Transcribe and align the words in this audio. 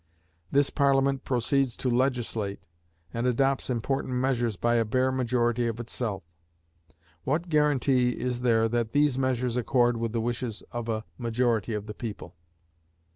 This 0.51 0.71
Parliament 0.71 1.23
proceeds 1.23 1.77
to 1.77 1.87
legislate, 1.87 2.59
and 3.13 3.27
adopts 3.27 3.69
important 3.69 4.15
measures 4.15 4.55
by 4.55 4.77
a 4.77 4.83
bare 4.83 5.11
majority 5.11 5.67
of 5.67 5.79
itself. 5.79 6.23
What 7.23 7.49
guaranty 7.49 8.19
is 8.19 8.41
there 8.41 8.67
that 8.67 8.93
these 8.93 9.19
measures 9.19 9.57
accord 9.57 9.97
with 9.97 10.11
the 10.11 10.19
wishes 10.21 10.63
of 10.71 10.89
a 10.89 11.05
majority 11.19 11.75
of 11.75 11.85
the 11.85 11.93
people? 11.93 12.35